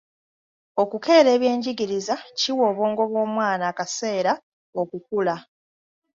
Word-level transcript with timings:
Okukeera 0.81 1.29
ebyenjigiriza 1.35 2.15
kiwa 2.37 2.63
obwongo 2.71 3.03
bw'omwana 3.09 3.63
akaseera 3.71 4.31
okukula. 4.81 5.35